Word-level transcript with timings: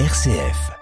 RCF. 0.00 0.72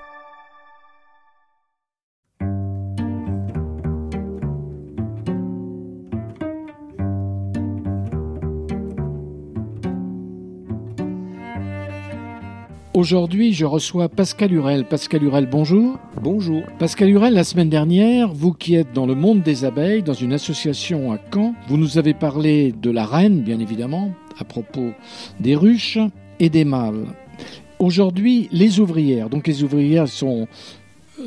Aujourd'hui, 12.95 13.53
je 13.53 13.67
reçois 13.67 14.09
Pascal 14.09 14.51
Hurel. 14.51 14.87
Pascal 14.87 15.23
Hurel, 15.23 15.47
bonjour. 15.47 15.99
Bonjour. 16.23 16.63
Pascal 16.79 17.11
Hurel, 17.11 17.35
la 17.35 17.45
semaine 17.45 17.69
dernière, 17.69 18.33
vous 18.33 18.55
qui 18.55 18.77
êtes 18.77 18.95
dans 18.95 19.05
le 19.05 19.15
monde 19.15 19.43
des 19.43 19.67
abeilles, 19.67 20.03
dans 20.03 20.15
une 20.15 20.33
association 20.33 21.13
à 21.13 21.19
Caen, 21.31 21.55
vous 21.69 21.77
nous 21.77 21.99
avez 21.99 22.15
parlé 22.15 22.73
de 22.73 22.91
la 22.91 23.05
reine, 23.05 23.43
bien 23.43 23.61
évidemment, 23.61 24.15
à 24.39 24.45
propos 24.45 24.93
des 25.39 25.55
ruches 25.55 25.99
et 26.41 26.49
des 26.49 26.65
mâles. 26.65 27.09
Aujourd'hui, 27.83 28.49
les 28.53 28.79
ouvrières. 28.79 29.29
Donc 29.29 29.49
les 29.49 29.65
ouvrières 29.65 30.07
sont 30.07 30.47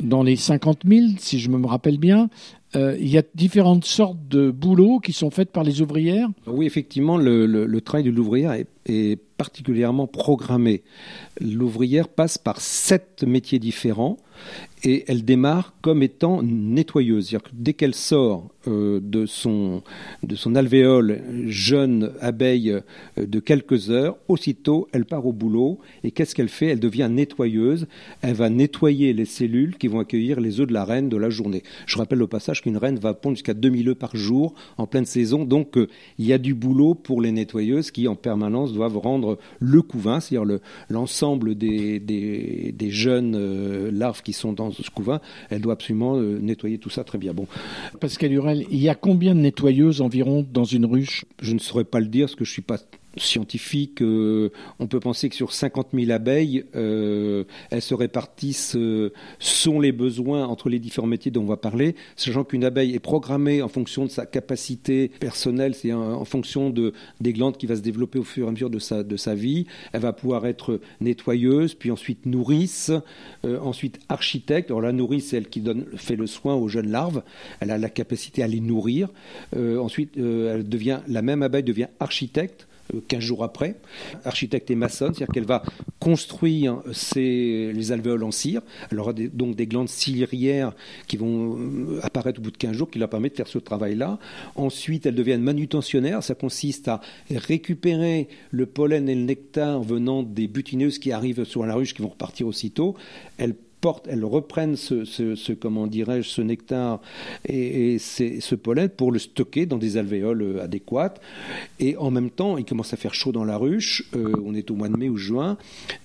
dans 0.01 0.23
les 0.23 0.37
50 0.37 0.83
000, 0.87 1.07
si 1.17 1.37
je 1.37 1.49
me 1.49 1.67
rappelle 1.67 1.97
bien. 1.97 2.29
Euh, 2.77 2.95
il 2.97 3.09
y 3.09 3.17
a 3.17 3.23
différentes 3.35 3.83
sortes 3.83 4.25
de 4.29 4.51
boulots 4.51 4.99
qui 4.99 5.11
sont 5.11 5.31
faits 5.31 5.51
par 5.51 5.65
les 5.65 5.81
ouvrières. 5.81 6.29
Oui, 6.47 6.65
effectivement, 6.65 7.17
le, 7.17 7.79
travail 7.81 8.05
de 8.05 8.09
l'ouvrière 8.09 8.53
est, 8.53 8.67
est, 8.85 9.19
particulièrement 9.35 10.07
programmé. 10.07 10.83
L'ouvrière 11.41 12.07
passe 12.07 12.37
par 12.37 12.61
sept 12.61 13.25
métiers 13.27 13.59
différents 13.59 14.15
et 14.85 15.03
elle 15.07 15.25
démarre 15.25 15.73
comme 15.81 16.03
étant 16.03 16.41
nettoyeuse. 16.43 17.27
C'est-à-dire 17.27 17.49
que 17.49 17.55
dès 17.55 17.73
qu'elle 17.73 17.95
sort 17.95 18.49
euh, 18.67 18.99
de, 19.01 19.25
son, 19.25 19.81
de 20.23 20.35
son 20.35 20.55
alvéole 20.55 21.21
jeune 21.47 22.11
abeille 22.21 22.71
euh, 22.71 22.81
de 23.25 23.39
quelques 23.39 23.89
heures, 23.89 24.17
aussitôt 24.27 24.87
elle 24.91 25.05
part 25.05 25.25
au 25.25 25.33
boulot 25.33 25.79
et 26.03 26.11
qu'est-ce 26.11 26.35
qu'elle 26.35 26.49
fait? 26.49 26.67
Elle 26.67 26.79
devient 26.79 27.09
nettoyeuse. 27.11 27.87
Elle 28.21 28.35
va 28.35 28.49
nettoyer 28.49 29.13
les 29.13 29.25
cellules 29.25 29.77
qui 29.77 29.87
vont 29.87 29.99
accueillir 29.99 30.39
les 30.39 30.59
œufs 30.59 30.67
de 30.67 30.73
la 30.73 30.85
reine 30.85 31.09
de 31.09 31.17
la 31.17 31.29
journée. 31.29 31.63
Je 31.87 31.97
rappelle 31.97 32.21
au 32.21 32.27
passage 32.27 32.61
qu'une 32.61 32.77
reine 32.77 32.99
va 32.99 33.15
pondre 33.15 33.35
jusqu'à 33.35 33.55
2000 33.55 33.89
œufs 33.89 33.97
par 33.97 34.15
jour 34.15 34.53
en 34.77 34.85
pleine 34.85 35.05
saison, 35.05 35.45
donc 35.45 35.77
euh, 35.77 35.87
il 36.19 36.25
y 36.25 36.33
a 36.33 36.37
du 36.37 36.53
boulot 36.53 36.93
pour 36.93 37.21
les 37.21 37.31
nettoyeuses 37.31 37.89
qui 37.89 38.07
en 38.07 38.15
permanence 38.15 38.73
doivent 38.73 38.97
rendre 38.97 39.39
le 39.59 39.81
couvain, 39.81 40.19
c'est-à-dire 40.19 40.59
l'ensemble 40.89 41.55
des, 41.55 41.99
des, 41.99 42.89
jeunes 42.89 43.89
larves 43.89 44.21
qui 44.21 44.33
sont 44.33 44.53
dans 44.53 44.74
ce 44.83 44.89
couvain, 44.89 45.21
elle 45.49 45.61
doit 45.61 45.73
absolument 45.73 46.17
euh, 46.17 46.39
nettoyer 46.39 46.77
tout 46.77 46.89
ça 46.89 47.03
très 47.03 47.17
bien. 47.17 47.33
Bon. 47.33 47.47
Pascal 47.99 48.31
Hurel, 48.31 48.65
il 48.69 48.81
y 48.81 48.89
a 48.89 48.95
combien 48.95 49.35
de 49.35 49.39
nettoyeuses 49.39 50.01
environ 50.01 50.45
dans 50.51 50.65
une 50.65 50.85
ruche? 50.85 51.25
Je 51.41 51.53
ne 51.53 51.59
saurais 51.59 51.83
pas 51.83 51.99
le 51.99 52.07
dire, 52.07 52.25
parce 52.25 52.35
que 52.35 52.45
je 52.45 52.51
suis 52.51 52.61
pas 52.61 52.77
scientifique, 53.17 54.01
euh, 54.01 54.49
on 54.79 54.87
peut 54.87 54.99
penser 54.99 55.29
que 55.29 55.35
sur 55.35 55.53
50 55.53 55.89
000 55.93 56.11
abeilles, 56.11 56.65
euh, 56.75 57.43
elles 57.71 57.81
se 57.81 57.93
répartissent 57.93 58.75
euh, 58.75 59.11
selon 59.39 59.79
les 59.79 59.91
besoins 59.91 60.45
entre 60.45 60.69
les 60.69 60.79
différents 60.79 61.07
métiers 61.07 61.31
dont 61.31 61.43
on 61.43 61.47
va 61.47 61.57
parler, 61.57 61.95
sachant 62.15 62.43
qu'une 62.43 62.63
abeille 62.63 62.93
est 62.93 62.99
programmée 62.99 63.61
en 63.61 63.67
fonction 63.67 64.05
de 64.05 64.09
sa 64.09 64.25
capacité 64.25 65.09
personnelle, 65.19 65.75
c'est 65.75 65.93
en, 65.93 66.25
fonction 66.25 66.69
de, 66.69 66.93
des 67.21 67.33
glandes 67.33 67.57
qui 67.57 67.65
va 67.65 67.75
se 67.75 67.81
développer 67.81 68.19
au 68.19 68.23
fur 68.23 68.45
et 68.45 68.49
à 68.49 68.51
mesure 68.51 68.69
de 68.69 68.79
sa, 68.79 69.03
de 69.03 69.17
sa 69.17 69.35
vie. 69.35 69.65
Elle 69.93 70.01
va 70.01 70.13
pouvoir 70.13 70.45
être 70.45 70.79
nettoyeuse, 71.01 71.75
puis 71.75 71.91
ensuite 71.91 72.25
nourrice, 72.25 72.91
ensuite 73.43 73.99
architecte. 74.09 74.71
Alors 74.71 74.81
la 74.81 74.91
nourrice, 74.91 75.29
c'est 75.29 75.37
elle 75.37 75.49
qui 75.49 75.61
donne, 75.61 75.85
fait 75.95 76.15
le 76.15 76.27
soin 76.27 76.55
aux 76.55 76.67
jeunes 76.67 76.89
larves. 76.89 77.23
Elle 77.59 77.71
a 77.71 77.77
la 77.77 77.89
capacité 77.89 78.43
à 78.43 78.47
les 78.47 78.59
nourrir. 78.59 79.09
ensuite, 79.55 80.17
elle 80.17 80.67
devient, 80.67 80.99
la 81.07 81.21
même 81.21 81.43
abeille 81.43 81.63
devient 81.63 81.87
architecte 81.99 82.67
15 83.07 83.19
jours 83.19 83.43
après. 83.43 83.75
Architecte 84.23 84.69
et 84.71 84.75
maçonne, 84.75 85.13
c'est-à-dire 85.13 85.33
qu'elle 85.33 85.45
va 85.45 85.63
construire 85.99 86.81
les 87.15 87.91
alvéoles 87.91 88.23
en 88.23 88.31
cire. 88.31 88.61
Elle 88.91 88.99
aura 88.99 89.13
donc 89.13 89.55
des 89.55 89.67
glandes 89.67 89.89
ciliaires 89.89 90.73
qui 91.07 91.17
vont 91.17 91.57
euh, 91.57 91.99
apparaître 92.03 92.39
au 92.39 92.43
bout 92.43 92.51
de 92.51 92.57
15 92.57 92.75
jours, 92.75 92.89
qui 92.89 92.99
leur 92.99 93.09
permettent 93.09 93.33
de 93.33 93.37
faire 93.37 93.47
ce 93.47 93.59
travail-là. 93.59 94.19
Ensuite, 94.55 95.05
elle 95.05 95.15
devient 95.15 95.37
manutentionnaire. 95.37 96.23
Ça 96.23 96.35
consiste 96.35 96.87
à 96.87 97.01
récupérer 97.29 98.27
le 98.51 98.65
pollen 98.65 99.09
et 99.09 99.15
le 99.15 99.21
nectar 99.21 99.81
venant 99.81 100.23
des 100.23 100.47
butineuses 100.47 100.99
qui 100.99 101.11
arrivent 101.11 101.43
sur 101.43 101.65
la 101.65 101.75
ruche, 101.75 101.93
qui 101.93 102.01
vont 102.01 102.09
repartir 102.09 102.47
aussitôt. 102.47 102.95
Elles 104.07 104.25
reprennent 104.25 104.75
ce, 104.75 105.53
comment 105.53 105.87
dirais-je, 105.87 106.29
ce 106.29 106.41
nectar 106.41 107.01
et, 107.47 107.97
ce 107.99 108.55
pollen 108.55 108.89
pour 108.89 109.11
le 109.11 109.19
stocker 109.19 109.65
dans 109.65 109.77
des 109.77 109.97
alvéoles 109.97 110.41
euh, 110.41 110.63
adéquates. 110.63 111.21
Et 111.79 111.97
en 111.97 112.11
même 112.11 112.29
temps, 112.29 112.57
il 112.57 112.65
commence 112.65 112.93
à 112.93 112.97
faire 112.97 113.13
chaud 113.13 113.31
dans 113.31 113.45
la 113.45 113.57
ruche. 113.57 114.03
Euh, 114.15 114.33
on 114.45 114.53
est 114.53 114.69
au 114.71 114.75
mois 114.75 114.89
de 114.89 114.97
mai 114.97 115.09
ou 115.09 115.17
juin. 115.17 115.57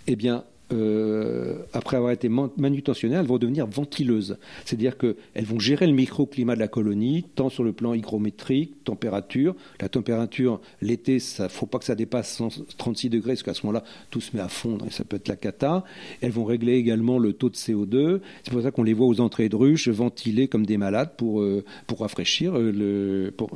Eh 0.07 0.17
bien, 0.17 0.45
euh, 0.73 1.57
après 1.73 1.97
avoir 1.97 2.13
été 2.13 2.29
manutentionnées, 2.29 3.17
elles 3.17 3.27
vont 3.27 3.39
devenir 3.39 3.67
ventileuses. 3.67 4.37
C'est-à-dire 4.65 4.97
qu'elles 4.97 5.45
vont 5.45 5.59
gérer 5.59 5.87
le 5.87 5.93
microclimat 5.93 6.55
de 6.55 6.61
la 6.61 6.69
colonie, 6.69 7.25
tant 7.35 7.49
sur 7.49 7.65
le 7.65 7.73
plan 7.73 7.95
hygrométrique, 7.95 8.85
température. 8.85 9.55
La 9.81 9.89
température, 9.89 10.61
l'été, 10.81 11.19
il 11.19 11.43
ne 11.43 11.49
faut 11.49 11.67
pas 11.67 11.79
que 11.79 11.85
ça 11.85 11.95
dépasse 11.95 12.43
36 12.79 13.11
degrés, 13.11 13.33
parce 13.33 13.43
qu'à 13.43 13.55
ce 13.55 13.67
moment-là, 13.67 13.85
tout 14.11 14.21
se 14.21 14.37
met 14.37 14.43
à 14.43 14.49
fondre 14.49 14.87
et 14.87 14.91
ça 14.91 15.05
peut 15.05 15.17
être 15.17 15.29
la 15.29 15.37
cata. 15.37 15.85
Elles 16.21 16.33
vont 16.33 16.45
régler 16.45 16.75
également 16.75 17.19
le 17.19 17.33
taux 17.33 17.51
de 17.51 17.57
CO2. 17.57 18.21
C'est 18.45 18.53
pour 18.53 18.63
ça 18.63 18.71
qu'on 18.71 18.83
les 18.83 18.95
voit 18.95 19.07
aux 19.07 19.21
entrées 19.21 19.49
de 19.49 19.57
ruches 19.57 19.89
ventiler 19.89 20.49
comme 20.49 20.67
des 20.67 20.77
malades 20.77 21.13
pour, 21.17 21.41
euh, 21.41 21.65
pour, 21.87 22.01
rafraîchir, 22.01 22.57
euh, 22.57 22.73
le, 22.73 23.31
pour 23.31 23.51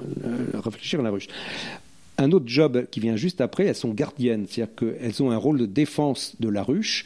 rafraîchir 0.54 1.02
la 1.02 1.10
ruche. 1.10 1.28
Un 2.19 2.30
autre 2.32 2.47
job 2.47 2.86
qui 2.91 3.00
vient 3.00 3.16
juste 3.16 3.41
après, 3.41 3.66
elles 3.66 3.75
sont 3.75 3.92
gardiennes, 3.92 4.47
c'est-à-dire 4.48 4.75
qu'elles 4.75 5.22
ont 5.22 5.30
un 5.30 5.36
rôle 5.36 5.58
de 5.58 5.66
défense 5.66 6.36
de 6.41 6.48
la 6.48 6.62
ruche. 6.62 7.04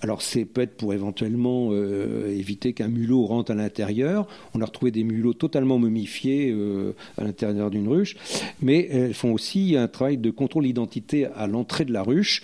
Alors 0.00 0.22
c'est 0.22 0.44
peut-être 0.44 0.76
pour 0.76 0.94
éventuellement 0.94 1.70
euh, 1.72 2.28
éviter 2.28 2.72
qu'un 2.72 2.88
mulot 2.88 3.26
rentre 3.26 3.50
à 3.50 3.54
l'intérieur. 3.54 4.28
On 4.54 4.60
a 4.60 4.64
retrouvé 4.64 4.92
des 4.92 5.02
mulots 5.02 5.32
totalement 5.32 5.78
momifiés 5.78 6.52
euh, 6.52 6.92
à 7.16 7.24
l'intérieur 7.24 7.70
d'une 7.70 7.88
ruche, 7.88 8.16
mais 8.62 8.88
elles 8.90 9.14
font 9.14 9.32
aussi 9.32 9.76
un 9.76 9.88
travail 9.88 10.16
de 10.16 10.30
contrôle 10.30 10.64
d'identité 10.64 11.26
à 11.26 11.48
l'entrée 11.48 11.84
de 11.84 11.92
la 11.92 12.02
ruche. 12.02 12.42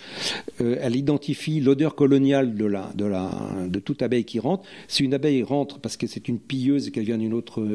Euh, 0.59 0.77
elles 0.81 0.97
identifient 0.97 1.61
l'odeur 1.61 1.95
coloniale 1.95 2.55
de, 2.55 3.79
toute 3.79 4.01
abeille 4.01 4.25
qui 4.25 4.39
rentre. 4.39 4.65
Si 4.89 5.05
une 5.05 5.13
abeille 5.13 5.43
rentre 5.43 5.79
parce 5.79 5.95
que 5.95 6.07
c'est 6.07 6.27
une 6.27 6.39
pilleuse 6.39 6.89
et 6.89 6.91
qu'elle 6.91 7.05
vient 7.05 7.17
d'une 7.17 7.33
autre 7.33 7.65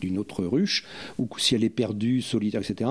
d'une 0.00 0.18
autre 0.18 0.44
ruche, 0.44 0.84
ou 1.18 1.28
si 1.38 1.54
elle 1.54 1.64
est 1.64 1.70
perdue, 1.70 2.22
solitaire, 2.22 2.62
etc., 2.62 2.90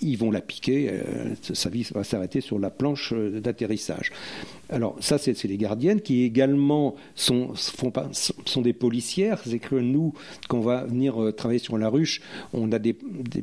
ils 0.00 0.16
vont 0.16 0.30
la 0.30 0.40
piquer, 0.40 0.90
euh, 0.90 1.34
sa 1.42 1.68
vie 1.70 1.86
va 1.92 2.04
s'arrêter 2.04 2.40
sur 2.40 2.58
la 2.58 2.70
planche 2.70 3.12
euh, 3.12 3.40
d'atterrissage. 3.40 4.12
Alors 4.70 4.96
ça, 5.00 5.16
c'est 5.16 5.42
les 5.44 5.56
gardiennes 5.56 6.00
qui 6.00 6.24
également 6.24 6.94
sont, 7.14 7.54
des 8.56 8.72
policières. 8.72 9.40
C'est 9.46 9.58
que 9.58 9.76
nous, 9.76 10.12
quand 10.48 10.58
on 10.58 10.62
va 10.62 10.84
venir 10.84 11.22
euh, 11.22 11.32
travailler 11.32 11.58
sur 11.58 11.78
la 11.78 11.88
ruche, 11.88 12.20
on 12.52 12.70
a 12.72 12.78
des, 12.78 12.94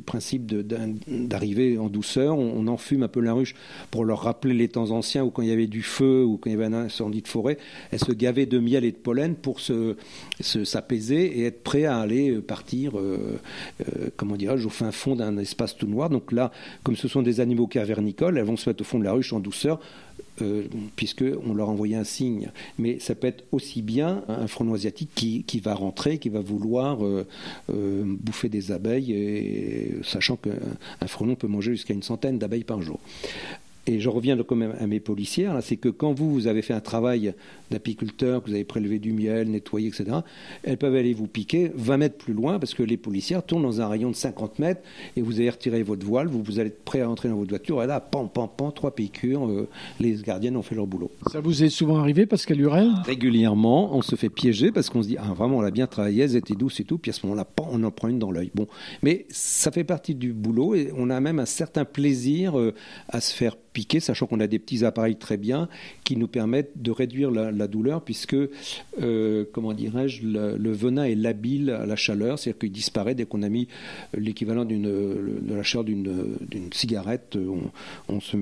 principes 0.04 0.46
d'arriver 0.46 1.78
en 1.78 1.88
douceur. 1.88 2.38
On, 2.38 2.66
enfume 2.66 3.04
un 3.04 3.08
peu 3.08 3.20
la 3.20 3.32
ruche 3.32 3.54
pour 3.92 4.04
leur 4.04 4.22
rappeler 4.22 4.52
les 4.52 4.68
temps 4.68 4.90
anciens 4.90 5.22
où 5.22 5.30
quand 5.30 5.42
il 5.42 5.48
y 5.48 5.52
avait 5.52 5.68
du 5.68 5.82
feu 5.82 6.24
ou 6.24 6.36
quand 6.36 6.50
il 6.50 6.54
y 6.54 6.56
avait 6.56 6.64
un 6.64 6.72
incendie 6.72 7.22
de 7.22 7.28
forêt, 7.28 7.58
elles 7.92 8.00
se 8.00 8.10
gavaient 8.10 8.46
de 8.46 8.58
miel 8.58 8.84
et 8.84 8.90
de 8.90 8.96
pollen 8.96 9.36
pour 9.36 9.60
se 9.60 9.96
s'apaiser 10.40 11.38
et 11.38 11.44
être 11.44 11.62
prêts 11.62 11.84
à 11.84 11.98
aller 11.98 12.40
partir, 12.40 12.94
comment 14.16 14.34
dirais-je, 14.34 14.66
au 14.66 14.70
fin 14.70 14.90
fond 14.90 15.14
d'un 15.14 15.38
espace 15.38 15.76
tout 15.76 15.86
noir. 15.86 16.10
Donc 16.10 16.32
là, 16.32 16.50
comme 16.82 16.96
ce 16.96 17.06
sont 17.06 17.22
des 17.22 17.38
animaux 17.38 17.68
cavernicoles, 17.68 18.36
elles 18.36 18.44
vont 18.44 18.56
se 18.56 18.68
mettre 18.68 18.80
au 18.80 18.84
fond 18.84 18.98
de 18.98 19.04
la 19.04 19.12
ruche 19.12 19.32
en 19.32 19.38
douceur, 19.38 19.78
euh, 19.78 20.05
puisqu'on 20.96 21.54
leur 21.54 21.68
envoyé 21.68 21.96
un 21.96 22.04
signe. 22.04 22.50
Mais 22.78 22.98
ça 22.98 23.14
peut 23.14 23.26
être 23.26 23.44
aussi 23.52 23.82
bien 23.82 24.22
un 24.28 24.46
frelon 24.46 24.74
asiatique 24.74 25.10
qui, 25.14 25.60
va 25.60 25.74
rentrer, 25.74 26.18
qui 26.18 26.28
va 26.28 26.40
vouloir 26.40 27.04
euh, 27.04 27.26
euh, 27.72 28.04
bouffer 28.04 28.48
des 28.48 28.72
abeilles, 28.72 29.94
sachant 30.02 30.36
qu'un 30.36 31.06
frelon 31.06 31.34
peut 31.34 31.46
manger 31.46 31.72
jusqu'à 31.72 31.94
une 31.94 32.02
centaine 32.02 32.38
d'abeilles 32.38 32.64
par 32.64 32.82
jour. 32.82 33.00
Et 33.86 34.00
je 34.00 34.08
reviens 34.08 34.36
quand 34.42 34.56
même 34.56 34.74
à 34.80 34.86
mes 34.86 35.00
policières, 35.00 35.56
c'est 35.62 35.76
que 35.76 35.88
quand 35.88 36.12
vous, 36.12 36.32
vous 36.32 36.46
avez 36.48 36.62
fait 36.62 36.74
un 36.74 36.80
travail 36.80 37.34
d'apiculteur, 37.70 38.42
que 38.42 38.48
vous 38.48 38.54
avez 38.54 38.64
prélevé 38.64 38.98
du 38.98 39.12
miel, 39.12 39.48
nettoyé, 39.48 39.88
etc., 39.88 40.18
elles 40.64 40.76
peuvent 40.76 40.94
aller 40.94 41.14
vous 41.14 41.28
piquer 41.28 41.70
20 41.74 41.96
mètres 41.96 42.16
plus 42.16 42.34
loin 42.34 42.58
parce 42.58 42.74
que 42.74 42.82
les 42.82 42.96
policières 42.96 43.44
tournent 43.44 43.62
dans 43.62 43.80
un 43.80 43.88
rayon 43.88 44.10
de 44.10 44.16
50 44.16 44.58
mètres 44.58 44.80
et 45.16 45.22
vous 45.22 45.38
allez 45.38 45.50
retirer 45.50 45.82
votre 45.82 46.04
voile, 46.04 46.26
vous, 46.26 46.42
vous 46.42 46.58
allez 46.58 46.68
être 46.68 46.84
prêt 46.84 47.00
à 47.00 47.08
entrer 47.08 47.28
dans 47.28 47.36
votre 47.36 47.50
voiture 47.50 47.82
et 47.82 47.86
là, 47.86 48.00
pam, 48.00 48.28
pam, 48.28 48.48
pam, 48.56 48.72
trois 48.72 48.94
piqûres, 48.94 49.46
euh, 49.46 49.68
les 50.00 50.14
gardiennes 50.16 50.56
ont 50.56 50.62
fait 50.62 50.74
leur 50.74 50.86
boulot. 50.86 51.10
Ça 51.30 51.40
vous 51.40 51.62
est 51.62 51.68
souvent 51.68 51.98
arrivé 51.98 52.26
parce 52.26 52.44
qu'elle 52.44 52.60
Hurel 52.60 52.90
Régulièrement, 53.04 53.96
on 53.96 54.02
se 54.02 54.16
fait 54.16 54.30
piéger 54.30 54.72
parce 54.72 54.90
qu'on 54.90 55.02
se 55.02 55.08
dit, 55.08 55.16
ah 55.18 55.32
vraiment, 55.32 55.58
on 55.58 55.62
a 55.62 55.70
bien 55.70 55.86
travaillé, 55.86 56.24
elles 56.24 56.36
étaient 56.36 56.54
douces 56.54 56.80
et 56.80 56.84
tout, 56.84 56.98
puis 56.98 57.10
à 57.10 57.14
ce 57.14 57.24
moment-là, 57.26 57.46
on 57.70 57.82
en 57.84 57.90
prend 57.90 58.08
une 58.08 58.18
dans 58.18 58.30
l'œil. 58.30 58.50
Bon, 58.54 58.66
mais 59.02 59.26
ça 59.28 59.70
fait 59.70 59.84
partie 59.84 60.14
du 60.14 60.32
boulot 60.32 60.74
et 60.74 60.92
on 60.96 61.10
a 61.10 61.20
même 61.20 61.38
un 61.38 61.46
certain 61.46 61.84
plaisir 61.84 62.58
euh, 62.58 62.74
à 63.08 63.20
se 63.20 63.34
faire 63.34 63.56
sachant 64.00 64.26
qu'on 64.26 64.40
a 64.40 64.46
des 64.46 64.58
petits 64.58 64.84
appareils 64.84 65.16
très 65.16 65.36
bien 65.36 65.68
qui 66.04 66.16
nous 66.16 66.28
permettent 66.28 66.72
de 66.76 66.90
réduire 66.90 67.30
la, 67.30 67.66
douleur, 67.66 68.02
puisque, 68.02 68.36
euh, 69.02 69.44
comment 69.52 69.72
dirais-je, 69.72 70.26
le, 70.26 70.72
venin 70.72 71.04
est 71.04 71.14
labile 71.14 71.70
à 71.70 71.86
la 71.86 71.96
chaleur, 71.96 72.38
c'est-à-dire 72.38 72.60
qu'il 72.60 72.72
disparaît 72.72 73.14
dès 73.14 73.24
qu'on 73.24 73.42
a 73.42 73.48
mis 73.48 73.68
l'équivalent 74.14 74.64
d'une, 74.64 74.82
de 74.82 75.54
la 75.54 75.62
chaleur 75.62 75.84
d'une, 75.84 76.72
cigarette. 76.72 77.38
On, 78.08 78.20
se, 78.20 78.36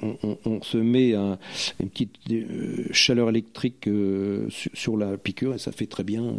on, 0.00 0.62
se 0.62 0.76
met 0.78 1.14
une 1.14 1.88
petite 1.90 2.16
chaleur 2.92 3.28
électrique 3.28 3.88
sur, 4.48 4.96
la 4.96 5.16
piqûre 5.16 5.54
et 5.54 5.58
ça 5.58 5.72
fait 5.72 5.86
très 5.86 6.04
bien. 6.04 6.34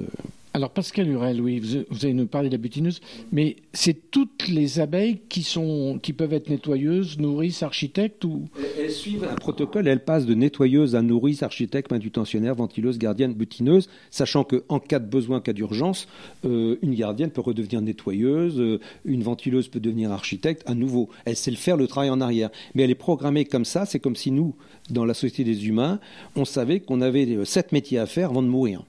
Alors 0.54 0.72
Pascal 0.72 1.08
Hurel, 1.08 1.40
oui, 1.40 1.60
vous, 1.60 2.04
avez 2.04 2.14
nous 2.14 2.28
parlé 2.28 2.50
de 2.50 2.54
la 2.54 2.58
butineuse, 2.58 3.00
mais 3.32 3.56
c'est 3.72 4.12
toutes 4.12 4.50
les 4.50 4.82
abeilles 4.82 5.22
qui 5.30 5.44
sont, 5.44 5.98
qui 6.04 6.12
peuvent 6.12 6.34
être 6.34 6.50
nettoyeuses, 6.50 7.18
nourrices, 7.20 7.64
architectes 7.64 8.26
ou? 8.26 8.50
Elles 8.78 8.92
suivent 8.92 9.24
un 9.24 9.36
protocole, 9.36 9.88
elles 9.88 10.04
passent 10.04 10.26
de 10.26 10.34
nettoyeuse 10.34 10.94
à 10.94 11.02
nourrice, 11.02 11.42
architecte, 11.42 11.90
manutentionnaire, 11.90 12.54
ventileuse, 12.54 12.98
gardienne, 12.98 13.34
butineuse, 13.34 13.88
sachant 14.10 14.44
qu'en 14.44 14.80
cas 14.80 15.00
de 15.00 15.10
besoin, 15.10 15.40
cas 15.40 15.54
d'urgence, 15.54 16.10
euh, 16.44 16.76
une 16.82 16.96
gardienne 16.96 17.32
peut 17.32 17.40
redevenir 17.40 17.82
nettoyeuse, 17.82 18.60
euh, 18.60 18.82
une 19.06 19.24
ventileuse 19.24 19.70
peut 19.70 19.80
devenir 19.80 20.12
architecte, 20.12 20.64
à 20.70 20.76
nouveau. 20.76 21.08
Elle 21.24 21.38
sait 21.38 21.52
le 21.52 21.58
faire, 21.58 21.78
le 21.78 21.88
travail 21.88 22.10
en 22.10 22.20
arrière. 22.20 22.50
Mais 22.76 22.84
elle 22.84 22.92
est 22.92 22.96
programmée 22.96 23.46
comme 23.46 23.66
ça, 23.66 23.86
c'est 23.86 24.00
comme 24.00 24.18
si 24.18 24.32
nous, 24.32 24.54
dans 24.90 25.06
la 25.06 25.14
société 25.14 25.46
des 25.46 25.70
humains, 25.70 26.02
on 26.36 26.44
savait 26.44 26.82
qu'on 26.82 27.00
avait 27.00 27.26
euh, 27.38 27.46
sept 27.46 27.72
métiers 27.72 28.00
à 28.00 28.06
faire 28.06 28.32
avant 28.32 28.44
de 28.44 28.50
mourir 28.50 28.84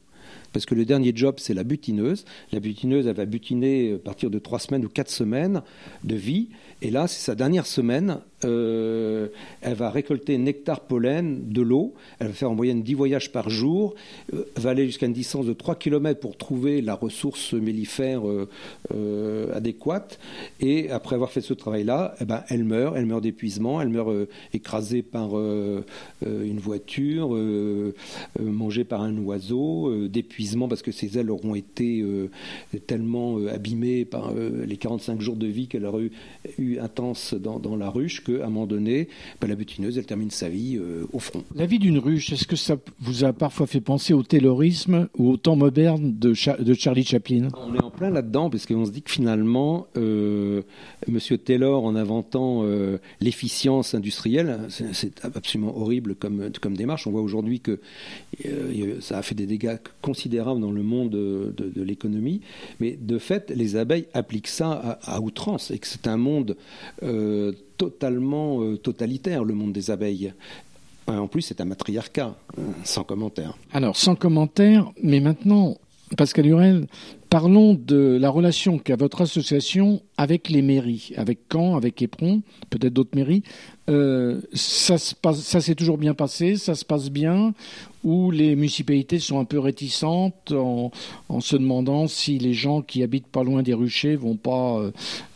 parce 0.53 0.67
que 0.67 0.75
le 0.75 0.85
dernier 0.85 1.13
job, 1.15 1.37
c'est 1.39 1.55
la 1.55 1.65
butineuse. 1.65 2.25
La 2.53 2.61
butineuse, 2.61 3.07
elle 3.07 3.17
va 3.17 3.25
butiner 3.25 3.95
à 3.95 3.99
partir 3.99 4.31
de 4.31 4.39
trois 4.39 4.59
semaines 4.59 4.85
ou 4.85 4.89
quatre 4.89 5.11
semaines 5.11 5.63
de 6.05 6.15
vie. 6.15 6.49
Et 6.81 6.91
là, 6.91 7.07
c'est 7.07 7.25
sa 7.25 7.35
dernière 7.35 7.67
semaine. 7.67 8.19
Euh, 8.45 9.29
elle 9.61 9.75
va 9.75 9.91
récolter 9.91 10.39
nectar, 10.39 10.81
pollen, 10.81 11.49
de 11.49 11.63
l'eau. 11.63 11.95
Elle 12.19 12.29
va 12.29 12.33
faire 12.33 12.51
en 12.51 12.55
moyenne 12.55 12.83
10 12.83 12.95
voyages 12.95 13.33
par 13.33 13.51
jour. 13.51 13.95
Euh, 14.35 14.45
va 14.57 14.71
aller 14.71 14.87
jusqu'à 14.87 15.07
une 15.07 15.13
distance 15.13 15.47
de 15.47 15.53
3 15.53 15.77
km 15.77 16.21
pour 16.21 16.37
trouver 16.37 16.83
la 16.83 16.95
ressource 16.95 17.53
mellifère 17.53 18.23
euh, 18.27 19.55
adéquate. 19.55 20.19
Et 20.61 20.91
après 20.91 21.15
avoir 21.15 21.31
fait 21.31 21.41
ce 21.41 21.55
travail-là, 21.55 22.15
eh 22.21 22.25
ben, 22.25 22.43
elle 22.49 22.65
meurt. 22.65 22.97
Elle 22.97 23.07
meurt 23.07 23.23
d'épuisement. 23.23 23.81
Elle 23.81 23.89
meurt 23.89 24.13
écrasée 24.53 25.03
par 25.03 25.31
une 25.35 26.59
voiture, 26.59 27.37
mangée 28.41 28.85
par 28.85 29.03
un 29.03 29.17
oiseau, 29.19 30.09
d'épuisement 30.09 30.69
parce 30.69 30.83
que 30.83 30.93
ses 30.93 31.19
ailes 31.19 31.31
auront 31.31 31.55
été 31.55 32.05
tellement 32.87 33.39
abîmées 33.47 34.05
par 34.05 34.33
les 34.35 34.77
45 34.77 35.21
jours 35.21 35.37
de 35.37 35.47
vie 35.47 35.69
qu'elle 35.69 35.87
aurait 35.87 36.11
eu 36.59 36.79
intense 36.79 37.35
dans, 37.35 37.77
la 37.77 37.91
ruche 37.91 38.23
qu'à 38.39 38.47
un 38.47 38.51
moment 38.51 38.67
donné, 38.67 39.09
ben, 39.41 39.49
la 39.49 39.55
butineuse, 39.55 39.99
elle 39.99 40.07
termine 40.07 40.31
sa 40.31 40.49
vie 40.49 40.77
euh, 40.77 41.05
au 41.13 41.19
front. 41.19 41.45
La 41.55 41.67
vie 41.67 41.79
d'une 41.79 41.99
ruche, 41.99 42.33
est-ce 42.33 42.47
que 42.47 42.57
ça 42.57 42.77
vous 43.01 43.25
a 43.25 43.33
parfois 43.33 43.67
fait 43.67 43.81
penser 43.81 44.13
au 44.13 44.23
taylorisme 44.23 45.09
ou 45.17 45.31
au 45.31 45.37
temps 45.37 45.57
moderne 45.57 46.15
de, 46.19 46.35
de 46.63 46.75
Charlie 46.75 47.05
Chaplin? 47.05 47.49
On 47.57 47.75
est 47.75 47.83
en 47.83 47.91
plein 47.91 48.11
là-dedans, 48.11 48.51
parce 48.51 48.67
qu'on 48.67 48.85
se 48.85 48.91
dit 48.91 49.03
que 49.03 49.11
finalement, 49.11 49.87
euh, 49.97 50.63
M. 51.09 51.19
Taylor, 51.39 51.85
en 51.85 51.97
inventant 51.97 52.63
euh, 52.65 52.99
l'efficience 53.21 53.95
industrielle, 53.95 54.61
c'est 54.69 55.25
absolument 55.25 55.77
horrible 55.77 56.15
comme, 56.15 56.51
comme 56.61 56.77
démarche. 56.77 57.07
On 57.07 57.11
voit 57.11 57.23
aujourd'hui 57.23 57.61
que 57.61 57.81
ça 59.01 59.19
a 59.19 59.23
fait 59.23 59.35
des 59.35 59.47
dégâts 59.47 59.77
considérables 60.01 60.61
dans 60.61 60.73
le 60.73 60.83
monde 60.83 61.11
de, 61.11 61.83
l'économie, 61.83 62.41
mais 62.81 62.97
de 63.01 63.19
fait, 63.19 63.53
les 63.55 63.77
abeilles 63.77 64.07
appliquent 64.15 64.49
ça 64.49 64.73
à, 64.73 65.17
à 65.17 65.21
outrance, 65.21 65.71
et 65.71 65.79
que 65.79 65.87
c'est 65.87 66.07
un 66.07 66.17
monde 66.17 66.57
euh, 67.03 67.53
totalement 67.83 68.63
euh, 68.63 68.77
totalitaire, 68.77 69.43
le 69.43 69.55
monde 69.55 69.73
des 69.73 69.91
abeilles. 69.91 70.33
Euh, 71.09 71.19
en 71.19 71.27
plus, 71.27 71.43
c'est 71.43 71.61
un 71.61 71.65
matriarcat, 71.65 72.37
sans 72.85 73.03
commentaire. 73.03 73.59
Alors, 73.73 73.97
sans 73.97 74.15
commentaire, 74.15 74.93
mais 75.03 75.19
maintenant, 75.19 75.77
Pascal 76.17 76.47
Hurel, 76.47 76.87
parlons 77.29 77.75
de 77.75 78.17
la 78.21 78.31
relation 78.31 78.79
qu'a 78.79 78.95
votre 78.95 79.23
association 79.23 80.01
avec 80.23 80.49
les 80.49 80.63
mairies, 80.63 81.13
avec 81.17 81.41
Caen, 81.53 81.77
avec 81.77 82.01
Éperon, 82.01 82.43
peut-être 82.71 82.93
d'autres 82.93 83.17
mairies. 83.17 83.43
ça, 84.55 84.97
ça 84.99 85.61
s'est 85.61 85.75
toujours 85.75 85.99
bien 85.99 86.15
passé, 86.15 86.57
ça 86.57 86.77
se 86.77 86.85
passe 86.85 87.11
bien, 87.11 87.53
où 88.05 88.31
les 88.31 88.57
municipalités 88.57 89.19
sont 89.19 89.39
un 89.39 89.45
peu 89.45 89.59
réticentes 89.59 90.53
en, 90.53 90.91
se 91.41 91.57
demandant 91.57 92.09
si 92.09 92.39
les 92.39 92.53
gens 92.53 92.83
qui 92.83 93.03
habitent 93.03 93.27
pas 93.27 93.45
loin 93.45 93.63
des 93.63 93.75
ruchers 93.75 94.17
vont 94.17 94.37
pas 94.37 94.79
euh, 94.81 94.91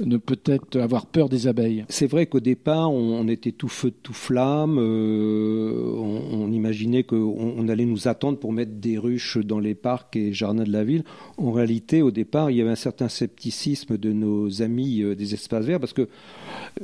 ne 0.04 0.16
peut-être 0.16 0.78
avoir 0.78 1.06
peur 1.06 1.28
des 1.28 1.46
abeilles. 1.46 1.84
C'est 1.88 2.06
vrai 2.06 2.26
qu'au 2.26 2.40
départ, 2.40 2.92
on, 2.92 3.26
était 3.28 3.52
tout 3.52 3.68
feu, 3.68 3.92
tout 4.02 4.12
flamme. 4.12 4.78
Euh, 4.78 5.94
on, 5.96 6.50
imaginait 6.52 7.02
qu'on 7.02 7.68
allait 7.68 7.84
nous 7.84 8.08
attendre 8.08 8.38
pour 8.38 8.52
mettre 8.52 8.72
des 8.72 8.98
ruches 8.98 9.38
dans 9.38 9.58
les 9.58 9.74
parcs 9.74 10.16
et 10.16 10.32
jardins 10.32 10.64
de 10.64 10.72
la 10.72 10.84
ville. 10.84 11.04
En 11.38 11.52
réalité, 11.52 12.02
au 12.02 12.10
départ, 12.10 12.50
il 12.50 12.56
y 12.56 12.60
avait 12.60 12.70
un 12.70 12.76
certain 12.76 13.08
scepticisme 13.08 13.96
de 13.96 14.12
nos 14.12 14.62
amis 14.62 14.75
euh, 15.02 15.14
des 15.14 15.34
espaces 15.34 15.64
verts 15.64 15.80
parce 15.80 15.92
que 15.92 16.08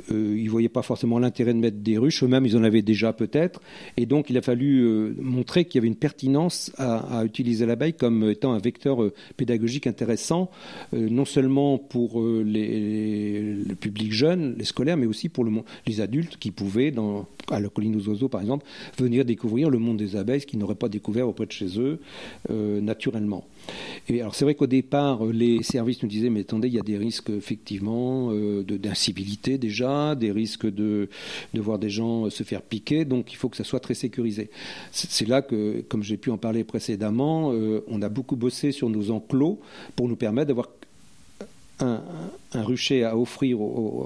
ils 0.09 0.49
voyaient 0.49 0.69
pas 0.69 0.81
forcément 0.81 1.19
l'intérêt 1.19 1.53
de 1.53 1.59
mettre 1.59 1.77
des 1.77 1.97
ruches. 1.97 2.23
Eux-mêmes, 2.23 2.45
ils 2.45 2.57
en 2.57 2.63
avaient 2.63 2.81
déjà 2.81 3.13
peut-être. 3.13 3.61
Et 3.95 4.05
donc, 4.05 4.29
il 4.29 4.37
a 4.37 4.41
fallu 4.41 5.13
montrer 5.19 5.65
qu'il 5.65 5.75
y 5.75 5.79
avait 5.79 5.87
une 5.87 5.95
pertinence 5.95 6.71
à, 6.77 7.23
utiliser 7.25 7.65
l'abeille 7.65 7.93
comme 7.93 8.29
étant 8.29 8.53
un 8.53 8.59
vecteur 8.59 9.03
euh, 9.03 9.13
pédagogique 9.37 9.87
intéressant, 9.87 10.49
euh, 10.93 11.09
non 11.09 11.25
seulement 11.25 11.77
pour 11.77 12.21
euh, 12.21 12.43
les, 12.45 13.41
le 13.41 13.75
public 13.75 14.11
jeune, 14.11 14.55
les 14.57 14.65
scolaires, 14.65 14.97
mais 14.97 15.05
aussi 15.05 15.29
pour 15.29 15.43
le, 15.43 15.51
les 15.87 16.01
adultes 16.01 16.37
qui 16.37 16.51
pouvaient, 16.51 16.91
dans, 16.91 17.27
à 17.49 17.59
la 17.59 17.69
colline 17.69 17.95
aux 17.95 18.07
oiseaux 18.09 18.29
par 18.29 18.41
exemple, 18.41 18.65
venir 18.97 19.25
découvrir 19.25 19.69
le 19.69 19.79
monde 19.79 19.97
des 19.97 20.15
abeilles, 20.15 20.41
ce 20.41 20.45
qu'ils 20.45 20.59
n'auraient 20.59 20.75
pas 20.75 20.89
découvert 20.89 21.27
auprès 21.27 21.45
de 21.45 21.51
chez 21.51 21.79
eux 21.79 21.99
naturellement. 22.49 23.45
Et 24.09 24.21
alors 24.21 24.35
c'est 24.35 24.45
vrai 24.45 24.55
qu'au 24.55 24.67
départ, 24.67 25.25
les 25.25 25.63
services 25.63 26.01
nous 26.03 26.09
disaient, 26.09 26.29
mais 26.29 26.41
attendez, 26.41 26.67
il 26.67 26.73
y 26.73 26.79
a 26.79 26.83
des 26.83 26.97
risques 26.97 27.39
effectivement 27.73 28.31
d'incivilité 28.63 29.57
déjà, 29.57 30.15
des 30.15 30.31
risques 30.31 30.65
de, 30.65 31.09
de 31.53 31.61
voir 31.61 31.79
des 31.79 31.89
gens 31.89 32.29
se 32.29 32.43
faire 32.43 32.61
piquer, 32.61 33.05
donc 33.05 33.31
il 33.31 33.35
faut 33.35 33.49
que 33.49 33.57
ça 33.57 33.63
soit 33.63 33.79
très 33.79 33.93
sécurisé. 33.93 34.49
C'est 34.91 35.27
là 35.27 35.41
que 35.41 35.81
comme 35.87 36.03
j'ai 36.03 36.17
pu 36.17 36.29
en 36.29 36.37
parler 36.37 36.63
précédemment, 36.63 37.51
euh, 37.53 37.83
on 37.87 38.01
a 38.01 38.09
beaucoup 38.09 38.35
bossé 38.35 38.71
sur 38.71 38.89
nos 38.89 39.11
enclos 39.11 39.59
pour 39.95 40.07
nous 40.07 40.15
permettre 40.15 40.47
d'avoir 40.47 40.69
un, 41.79 42.01
rucher 42.53 43.03
à 43.03 43.17
offrir 43.17 43.57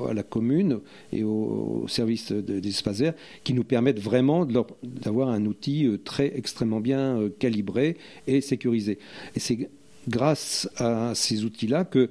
à 0.10 0.14
la 0.14 0.24
commune 0.24 0.80
et 1.12 1.24
au, 1.24 1.86
service 1.88 2.32
des 2.32 2.68
espaces 2.68 3.00
verts 3.00 3.14
qui 3.44 3.54
nous 3.54 3.64
permettent 3.64 4.00
vraiment 4.00 4.48
d'avoir 4.84 5.30
un 5.30 5.46
outil 5.46 5.86
euh, 5.86 5.98
très 5.98 6.32
extrêmement 6.36 6.80
bien 6.80 7.20
euh, 7.20 7.30
calibré 7.38 7.98
et 8.26 8.42
sécurisé. 8.42 8.98
Et 9.36 9.40
c'est 9.40 9.70
grâce 10.08 10.70
à 10.78 11.14
ces 11.14 11.44
outils-là 11.44 11.84
que 11.84 12.10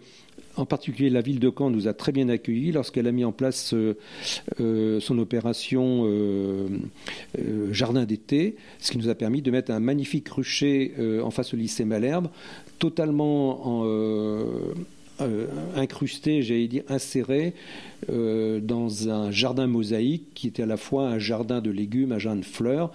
en 0.57 0.65
particulier, 0.65 1.11
la 1.11 1.21
ville 1.21 1.39
de 1.39 1.53
Caen 1.57 1.71
nous 1.71 1.89
a 1.89 1.93
très 1.93 2.13
bien 2.13 2.29
accueillis 2.29 2.73
lorsqu'elle 2.73 3.07
a 3.07 3.13
mis 3.13 3.25
en 3.25 3.33
place 3.33 3.75
euh, 3.75 3.97
euh, 4.61 5.01
son 5.01 5.19
opération 5.19 6.03
euh, 6.07 6.69
jardin 7.71 8.05
d'été, 8.05 8.57
ce 8.79 8.91
qui 8.93 8.99
nous 8.99 9.09
a 9.09 9.15
permis 9.15 9.43
de 9.43 9.51
mettre 9.51 9.71
un 9.71 9.81
magnifique 9.81 10.29
rucher 10.29 10.93
en 11.23 11.31
face 11.31 11.55
au 11.55 11.57
lycée 11.57 11.85
Malherbe, 11.85 12.29
totalement 12.79 13.85
incrusté, 15.75 16.43
j'allais 16.43 16.69
dire 16.69 16.83
inséré 16.89 17.55
dans 18.09 19.09
un 19.09 19.31
jardin 19.31 19.67
mosaïque 19.67 20.27
qui 20.35 20.49
était 20.49 20.63
à 20.63 20.67
la 20.67 20.77
fois 20.77 21.09
un 21.09 21.19
jardin 21.19 21.61
de 21.61 21.71
légumes, 21.71 22.13
un 22.13 22.19
jardin 22.19 22.41
de 22.41 22.45
fleurs, 22.45 22.93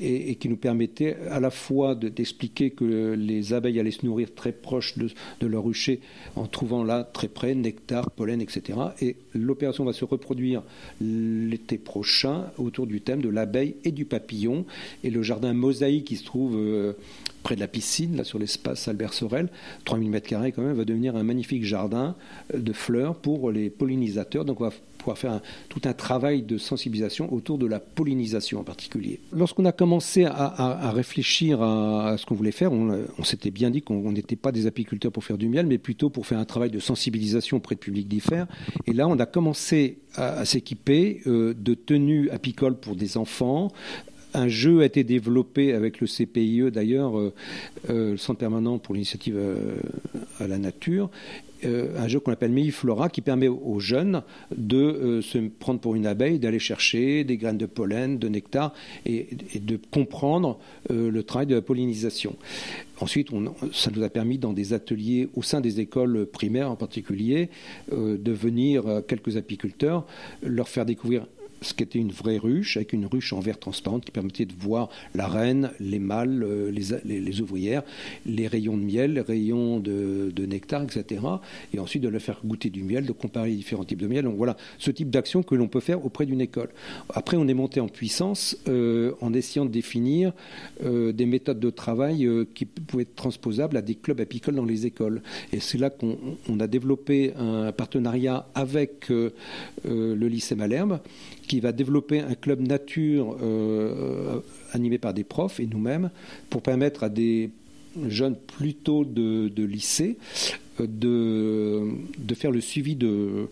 et, 0.00 0.34
qui 0.36 0.48
nous 0.48 0.56
permettait 0.56 1.16
à 1.30 1.40
la 1.40 1.50
fois 1.50 1.94
d'expliquer 1.94 2.70
que 2.70 3.14
les 3.16 3.52
abeilles 3.52 3.78
allaient 3.78 3.90
se 3.90 4.06
nourrir 4.06 4.34
très 4.34 4.52
proche 4.52 4.94
de, 4.98 5.46
leur 5.46 5.64
rucher 5.64 6.00
en 6.36 6.46
trouvant 6.46 6.84
là 6.84 7.04
très 7.04 7.28
près 7.28 7.54
nectar, 7.54 8.10
pollen, 8.10 8.40
etc. 8.40 8.78
Et 9.00 9.16
l'opération 9.34 9.84
va 9.84 9.92
se 9.92 10.04
reproduire 10.04 10.62
l'été 11.00 11.78
prochain 11.78 12.50
autour 12.58 12.86
du 12.86 13.00
thème 13.00 13.20
de 13.20 13.28
l'abeille 13.28 13.76
et 13.84 13.92
du 13.92 14.04
papillon. 14.04 14.64
Et 15.04 15.10
le 15.10 15.22
jardin 15.22 15.52
mosaïque 15.52 16.06
qui 16.06 16.16
se 16.16 16.24
trouve 16.24 16.56
euh, 16.56 16.92
près 17.42 17.54
de 17.54 17.60
la 17.60 17.68
piscine, 17.68 18.16
là 18.16 18.24
sur 18.24 18.38
l'espace 18.38 18.88
Albert 18.88 19.14
Sorel, 19.14 19.48
3000 19.84 20.10
m2 20.10 20.52
quand 20.52 20.62
même, 20.62 20.76
va 20.76 20.84
devenir 20.84 21.16
un 21.16 21.22
magnifique 21.22 21.64
jardin 21.64 22.14
de 22.52 22.72
fleurs 22.72 23.14
pour 23.16 23.50
les 23.50 23.70
pollinisateurs. 23.70 24.44
Donc 24.44 24.60
on 24.60 24.64
va 24.64 24.72
pouvoir 25.00 25.18
faire 25.18 25.40
tout 25.68 25.80
un 25.84 25.92
travail 25.92 26.42
de 26.42 26.58
sensibilisation 26.58 27.32
autour 27.32 27.58
de 27.58 27.66
la 27.66 27.80
pollinisation 27.80 28.60
en 28.60 28.64
particulier. 28.64 29.20
Lorsqu'on 29.32 29.64
a 29.64 29.72
commencé 29.72 30.24
à, 30.24 30.92
réfléchir 30.94 31.62
à, 31.62 32.16
ce 32.18 32.26
qu'on 32.26 32.34
voulait 32.34 32.52
faire, 32.52 32.72
on, 32.72 33.24
s'était 33.24 33.50
bien 33.50 33.70
dit 33.70 33.82
qu'on 33.82 34.12
n'était 34.12 34.36
pas 34.36 34.52
des 34.52 34.66
apiculteurs 34.66 35.12
pour 35.12 35.24
faire 35.24 35.38
du 35.38 35.48
miel, 35.48 35.66
mais 35.66 35.78
plutôt 35.78 36.10
pour 36.10 36.26
faire 36.26 36.38
un 36.38 36.44
travail 36.44 36.70
de 36.70 36.78
sensibilisation 36.78 37.56
auprès 37.56 37.74
de 37.74 37.80
publics 37.80 38.08
différents. 38.08 38.46
Et 38.86 38.92
là, 38.92 39.08
on 39.08 39.18
a 39.18 39.26
commencé 39.26 39.98
à, 40.14 40.44
s'équiper 40.44 41.20
euh, 41.26 41.54
de 41.54 41.74
tenues 41.74 42.30
apicoles 42.30 42.76
pour 42.76 42.96
des 42.96 43.16
enfants, 43.16 43.72
un 44.32 44.46
jeu 44.46 44.82
a 44.82 44.84
été 44.84 45.02
développé 45.02 45.72
avec 45.72 46.00
le 46.00 46.06
CPIE 46.06 46.70
d'ailleurs, 46.70 47.18
euh, 47.18 47.34
euh, 47.88 48.12
le 48.12 48.16
Centre 48.16 48.38
permanent 48.38 48.78
pour 48.78 48.94
l'initiative 48.94 49.36
à 50.38 50.46
la 50.46 50.58
nature, 50.58 51.10
un 51.64 52.08
jeu 52.08 52.20
qu'on 52.20 52.32
appelle 52.32 52.52
Meiflora 52.52 53.08
qui 53.08 53.20
permet 53.20 53.48
aux 53.48 53.80
jeunes 53.80 54.22
de 54.56 54.76
euh, 54.76 55.22
se 55.22 55.38
prendre 55.38 55.80
pour 55.80 55.94
une 55.94 56.06
abeille, 56.06 56.38
d'aller 56.38 56.58
chercher 56.58 57.24
des 57.24 57.36
graines 57.36 57.58
de 57.58 57.66
pollen, 57.66 58.18
de 58.18 58.28
nectar 58.28 58.72
et, 59.06 59.28
de 59.54 59.78
comprendre 59.90 60.58
euh, 60.90 61.10
le 61.10 61.22
travail 61.22 61.46
de 61.46 61.54
la 61.54 61.62
pollinisation. 61.62 62.36
Ensuite, 63.00 63.28
ça 63.72 63.90
nous 63.94 64.02
a 64.02 64.10
permis 64.10 64.38
dans 64.38 64.52
des 64.52 64.72
ateliers 64.72 65.28
au 65.34 65.42
sein 65.42 65.60
des 65.60 65.80
écoles 65.80 66.26
primaires 66.26 66.70
en 66.70 66.76
particulier 66.76 67.48
de 67.90 68.32
venir 68.32 69.02
quelques 69.08 69.38
apiculteurs, 69.38 70.04
leur 70.42 70.68
faire 70.68 70.84
découvrir 70.84 71.24
ce 71.62 71.74
qui 71.74 71.82
était 71.82 71.98
une 71.98 72.12
vraie 72.12 72.38
ruche, 72.38 72.76
avec 72.76 72.92
une 72.92 73.06
ruche 73.06 73.32
en 73.32 73.40
verre 73.40 73.58
transparente 73.58 74.04
qui 74.04 74.10
permettait 74.10 74.46
de 74.46 74.54
voir 74.58 74.88
la 75.14 75.26
reine, 75.26 75.70
les 75.80 75.98
mâles, 75.98 76.42
euh, 76.42 76.70
les, 76.70 77.40
ouvrières, 77.40 77.82
les 78.26 78.46
rayons 78.46 78.76
de 78.76 78.82
miel, 78.82 79.14
les 79.14 79.20
rayons 79.20 79.78
de, 79.78 80.32
nectar, 80.46 80.82
etc. 80.82 81.22
Et 81.74 81.78
ensuite 81.78 82.02
de 82.02 82.08
leur 82.08 82.20
faire 82.20 82.40
goûter 82.44 82.70
du 82.70 82.82
miel, 82.82 83.04
de 83.04 83.12
comparer 83.12 83.50
les 83.50 83.56
différents 83.56 83.84
types 83.84 84.00
de 84.00 84.06
miel. 84.06 84.24
Donc 84.24 84.36
voilà, 84.36 84.56
ce 84.78 84.90
type 84.90 85.10
d'action 85.10 85.42
que 85.42 85.54
l'on 85.54 85.68
peut 85.68 85.80
faire 85.80 86.04
auprès 86.04 86.26
d'une 86.26 86.40
école. 86.40 86.70
Après, 87.10 87.36
on 87.36 87.46
est 87.46 87.54
monté 87.54 87.80
en 87.80 87.88
puissance 87.88 88.56
euh, 88.68 89.12
en 89.20 89.32
essayant 89.34 89.64
de 89.64 89.70
définir 89.70 90.32
euh, 90.84 91.12
des 91.12 91.26
méthodes 91.26 91.60
de 91.60 91.70
travail 91.70 92.28
qui 92.54 92.64
pouvaient 92.64 93.02
être 93.02 93.14
transposables 93.14 93.76
à 93.76 93.82
des 93.82 93.94
clubs 93.94 94.20
apicoles 94.20 94.54
dans 94.54 94.64
les 94.64 94.86
écoles. 94.86 95.22
Et 95.52 95.60
c'est 95.60 95.78
là 95.78 95.90
qu'on 95.90 96.60
a 96.60 96.66
développé 96.66 97.34
un 97.36 97.72
partenariat 97.72 98.46
avec 98.54 99.08
le 99.10 100.28
lycée 100.28 100.54
Malherbe 100.54 101.00
qui 101.50 101.58
va 101.58 101.72
développer 101.72 102.20
un 102.20 102.36
club 102.36 102.60
nature 102.60 103.36
euh, 103.42 104.38
animé 104.72 104.98
par 104.98 105.12
des 105.12 105.24
profs 105.24 105.58
et 105.58 105.66
nous-mêmes 105.66 106.10
pour 106.48 106.62
permettre 106.62 107.02
à 107.02 107.08
des 107.08 107.50
jeunes 108.06 108.36
plutôt 108.36 109.04
de, 109.04 109.64
lycée 109.64 110.16
euh, 110.78 110.86
de, 110.86 111.88
de, 112.18 112.34
faire 112.36 112.52
le 112.52 112.60
suivi 112.60 112.94
de, 112.94 113.48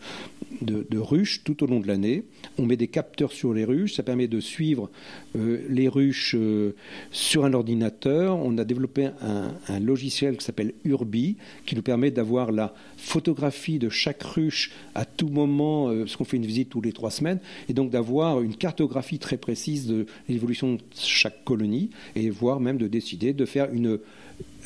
de, 0.62 0.98
ruches 0.98 1.42
tout 1.44 1.62
au 1.62 1.66
long 1.66 1.80
de 1.80 1.86
l'année. 1.86 2.24
On 2.58 2.66
met 2.66 2.76
des 2.76 2.88
capteurs 2.88 3.32
sur 3.32 3.54
les 3.54 3.64
ruches, 3.64 3.94
ça 3.94 4.02
permet 4.02 4.28
de 4.28 4.40
suivre 4.40 4.90
euh, 5.36 5.62
les 5.68 5.88
ruches 5.88 6.34
euh, 6.36 6.74
sur 7.10 7.44
un 7.44 7.52
ordinateur. 7.54 8.36
On 8.36 8.58
a 8.58 8.64
développé 8.64 9.10
un, 9.20 9.80
logiciel 9.80 10.36
qui 10.36 10.44
s'appelle 10.44 10.74
Urbi, 10.84 11.36
qui 11.66 11.76
nous 11.76 11.82
permet 11.82 12.10
d'avoir 12.10 12.52
la 12.52 12.74
photographie 12.96 13.78
de 13.78 13.88
chaque 13.88 14.22
ruche 14.22 14.72
à 14.94 15.04
tout 15.04 15.28
moment, 15.28 15.94
parce 15.94 16.16
qu'on 16.16 16.24
fait 16.24 16.36
une 16.36 16.46
visite 16.46 16.68
tous 16.68 16.80
les 16.80 16.92
trois 16.92 17.10
semaines, 17.10 17.38
et 17.68 17.72
donc 17.72 17.90
d'avoir 17.90 18.42
une 18.42 18.56
cartographie 18.56 19.18
très 19.18 19.36
précise 19.36 19.86
de 19.86 20.06
l'évolution 20.28 20.74
de 20.74 20.80
chaque 20.94 21.44
colonie, 21.44 21.90
et 22.16 22.30
voire 22.30 22.60
même 22.60 22.78
de 22.78 22.88
décider 22.88 23.32
de 23.32 23.44
faire 23.44 23.72
une 23.72 23.98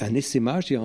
un 0.01 0.15
essaimage, 0.15 0.67
dire 0.67 0.83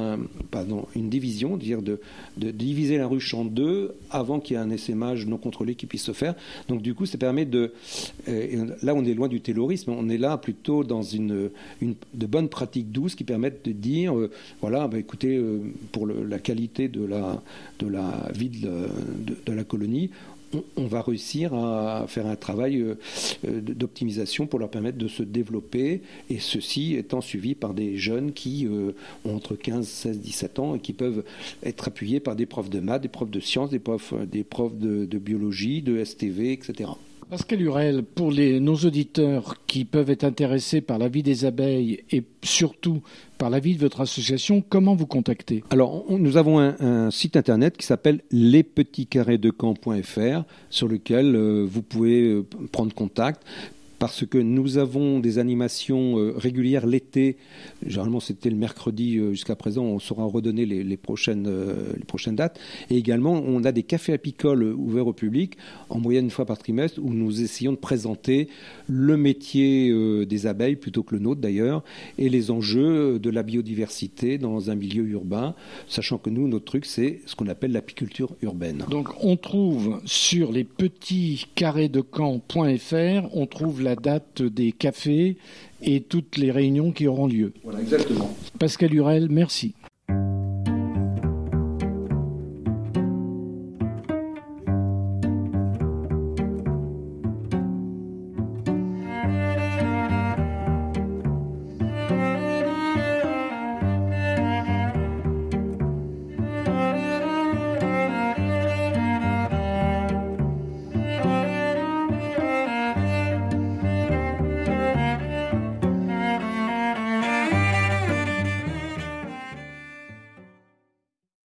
une 0.95 1.09
division, 1.09 1.57
dire 1.57 1.81
de, 1.81 1.99
de, 2.37 2.51
diviser 2.51 2.97
la 2.97 3.07
ruche 3.07 3.33
en 3.33 3.45
deux 3.45 3.95
avant 4.09 4.39
qu'il 4.39 4.55
y 4.55 4.59
ait 4.59 4.61
un 4.61 4.69
essaimage 4.69 5.25
non 5.25 5.37
contrôlé 5.37 5.75
qui 5.75 5.85
puisse 5.85 6.03
se 6.03 6.13
faire. 6.13 6.35
Donc 6.67 6.81
du 6.81 6.93
coup, 6.93 7.05
ça 7.05 7.17
permet 7.17 7.45
de... 7.45 7.73
Euh, 8.27 8.65
là, 8.81 8.93
on 8.95 9.03
est 9.05 9.13
loin 9.13 9.27
du 9.27 9.41
taylorisme, 9.41 9.91
on 9.91 10.09
est 10.09 10.17
là 10.17 10.37
plutôt 10.37 10.83
dans 10.83 11.01
une, 11.01 11.49
une 11.81 11.95
de 12.13 12.25
bonnes 12.25 12.49
pratiques 12.49 12.91
douces 12.91 13.15
qui 13.15 13.23
permettent 13.23 13.65
de 13.65 13.71
dire, 13.71 14.17
euh, 14.17 14.31
voilà, 14.61 14.87
bah, 14.87 14.97
écoutez, 14.97 15.37
euh, 15.37 15.59
pour 15.91 16.07
la 16.07 16.39
qualité 16.39 16.87
de 16.87 17.05
la, 17.05 17.41
de 17.79 17.87
la 17.87 18.29
vie 18.35 18.49
de, 18.49 18.87
de 19.45 19.53
la 19.53 19.63
colonie, 19.63 20.09
on, 20.75 20.87
va 20.87 21.01
réussir 21.01 21.53
à 21.53 22.05
faire 22.07 22.25
un 22.27 22.35
travail 22.35 22.77
euh, 22.77 22.95
euh, 23.47 23.61
d'optimisation 23.61 24.47
pour 24.47 24.59
leur 24.59 24.69
permettre 24.69 24.97
de 24.97 25.07
se 25.07 25.23
développer, 25.23 26.01
et 26.29 26.39
ceci 26.39 26.95
étant 26.95 27.21
suivi 27.21 27.55
par 27.55 27.73
des 27.73 27.97
jeunes 27.97 28.31
qui 28.31 28.65
euh, 28.65 28.93
ont 29.25 29.35
entre 29.35 29.55
15, 29.55 29.87
16, 29.87 30.19
17 30.19 30.59
ans 30.59 30.75
et 30.75 30.79
qui 30.79 30.93
peuvent 30.93 31.23
être 31.63 31.87
appuyés 31.87 32.19
par 32.19 32.35
des 32.35 32.45
profs 32.45 32.69
de 32.69 32.79
maths, 32.79 33.01
des 33.01 33.07
profs 33.07 33.31
de 33.31 33.39
sciences, 33.39 33.69
des 33.69 33.79
profs, 33.79 34.13
des 34.13 34.43
profs 34.43 34.77
de, 34.77 35.05
de 35.05 35.17
biologie, 35.17 35.81
de 35.81 36.03
STV, 36.03 36.53
etc. 36.53 36.89
Pascal 37.29 37.61
Hurel, 37.61 38.03
pour 38.03 38.31
nos 38.31 38.75
auditeurs 38.75 39.55
qui 39.67 39.83
peuvent 39.83 40.09
être 40.09 40.23
intéressés 40.23 40.79
par 40.79 40.97
la 40.97 41.09
vie 41.09 41.23
des 41.23 41.43
abeilles 41.43 42.05
et 42.09 42.23
surtout 42.41 43.01
par 43.37 43.49
la 43.49 43.59
vie 43.59 43.75
de 43.75 43.81
votre 43.81 43.99
association, 43.99 44.63
comment 44.67 44.95
vous 44.95 45.07
contacter? 45.07 45.61
Alors, 45.69 46.05
nous 46.09 46.37
avons 46.37 46.57
un, 46.59 47.11
site 47.11 47.35
internet 47.35 47.75
qui 47.75 47.85
s'appelle 47.85 48.21
lespetitscarrésdecamp.fr 48.31 50.45
sur 50.69 50.87
lequel 50.87 51.35
euh, 51.35 51.67
vous 51.69 51.81
pouvez 51.81 52.29
euh, 52.29 52.45
prendre 52.71 52.93
contact 52.93 53.43
parce 53.99 54.25
que 54.25 54.37
nous 54.37 54.77
avons 54.77 55.19
des 55.19 55.39
animations 55.39 56.19
euh, 56.19 56.33
régulières 56.35 56.85
l'été. 56.85 57.37
Généralement, 57.85 58.19
c'était 58.19 58.49
le 58.49 58.55
mercredi 58.55 59.17
euh, 59.17 59.31
jusqu'à 59.31 59.55
présent. 59.55 59.83
On 59.83 59.99
saura 59.99 60.25
redonner 60.25 60.65
les, 60.65 60.97
prochaines, 60.97 61.47
euh, 61.47 61.93
les 61.95 62.05
prochaines 62.05 62.35
dates. 62.35 62.59
Et 62.89 62.97
également, 62.97 63.33
on 63.33 63.63
a 63.63 63.71
des 63.71 63.83
cafés 63.83 64.13
apicoles 64.13 64.63
ouverts 64.63 65.07
au 65.07 65.13
public, 65.13 65.57
en 65.89 65.99
moyenne 65.99 66.25
une 66.25 66.31
fois 66.31 66.45
par 66.45 66.57
trimestre, 66.57 66.99
où 67.01 67.13
nous 67.13 67.41
essayons 67.41 67.71
de 67.71 67.77
présenter 67.77 68.47
le 68.87 69.17
métier 69.17 69.93
des 70.25 70.47
abeilles, 70.47 70.75
plutôt 70.75 71.03
que 71.03 71.15
le 71.15 71.21
nôtre 71.21 71.41
d'ailleurs, 71.41 71.83
et 72.17 72.29
les 72.29 72.51
enjeux 72.51 73.19
de 73.19 73.29
la 73.29 73.43
biodiversité 73.43 74.37
dans 74.37 74.69
un 74.69 74.75
milieu 74.75 75.03
urbain, 75.03 75.55
sachant 75.87 76.17
que 76.17 76.29
nous, 76.29 76.47
notre 76.47 76.65
truc, 76.65 76.85
c'est 76.85 77.21
ce 77.25 77.35
qu'on 77.35 77.47
appelle 77.47 77.71
l'apiculture 77.71 78.35
urbaine. 78.41 78.83
Donc, 78.89 79.09
on 79.23 79.37
trouve 79.37 79.99
sur 80.05 80.51
les 80.51 80.63
petits 80.63 81.47
on 83.33 83.45
trouve 83.45 83.81
la 83.87 83.95
date 83.95 84.41
des 84.41 84.73
cafés 84.73 85.37
et 85.81 86.01
toutes 86.01 86.35
les 86.37 86.51
réunions 86.51 86.91
qui 86.91 87.07
auront 87.07 87.27
lieu. 87.27 87.53
Voilà, 87.63 87.79
exactement. 87.79 88.35
Pascal 88.59 88.93
Hurel, 88.93 89.29
merci. 89.29 89.75